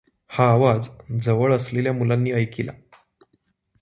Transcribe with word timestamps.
हा 0.29 0.45
आवाज 0.51 0.89
जवळ 1.21 1.53
असलेल्या 1.53 1.93
मुलांनी 1.93 2.31
ऐकिला. 2.31 2.71